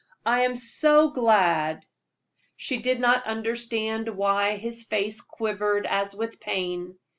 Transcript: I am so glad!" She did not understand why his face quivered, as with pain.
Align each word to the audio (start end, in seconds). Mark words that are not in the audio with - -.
I 0.25 0.45
am 0.45 0.55
so 0.55 1.11
glad!" 1.11 1.85
She 2.57 2.77
did 2.81 2.99
not 2.99 3.27
understand 3.27 4.09
why 4.09 4.55
his 4.57 4.83
face 4.83 5.21
quivered, 5.21 5.85
as 5.85 6.15
with 6.15 6.39
pain. 6.39 6.97